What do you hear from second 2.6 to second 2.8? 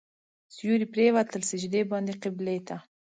ته.